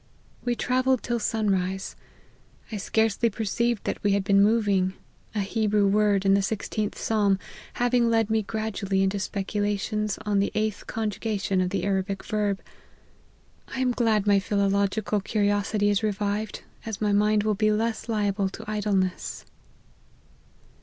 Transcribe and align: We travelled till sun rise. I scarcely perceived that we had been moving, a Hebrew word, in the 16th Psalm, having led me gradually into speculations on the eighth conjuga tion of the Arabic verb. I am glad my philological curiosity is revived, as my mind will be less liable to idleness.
We 0.43 0.55
travelled 0.55 1.03
till 1.03 1.19
sun 1.19 1.51
rise. 1.51 1.95
I 2.71 2.77
scarcely 2.77 3.29
perceived 3.29 3.83
that 3.83 4.01
we 4.01 4.13
had 4.13 4.23
been 4.23 4.41
moving, 4.41 4.93
a 5.35 5.41
Hebrew 5.41 5.85
word, 5.87 6.25
in 6.25 6.33
the 6.33 6.39
16th 6.39 6.95
Psalm, 6.95 7.37
having 7.75 8.09
led 8.09 8.27
me 8.31 8.41
gradually 8.41 9.03
into 9.03 9.19
speculations 9.19 10.17
on 10.25 10.39
the 10.39 10.51
eighth 10.55 10.85
conjuga 10.87 11.39
tion 11.39 11.61
of 11.61 11.69
the 11.69 11.83
Arabic 11.83 12.25
verb. 12.25 12.61
I 13.67 13.79
am 13.79 13.91
glad 13.91 14.25
my 14.25 14.39
philological 14.39 15.21
curiosity 15.21 15.89
is 15.91 16.01
revived, 16.01 16.63
as 16.83 16.99
my 16.99 17.11
mind 17.11 17.43
will 17.43 17.53
be 17.53 17.71
less 17.71 18.09
liable 18.09 18.49
to 18.49 18.65
idleness. 18.67 19.45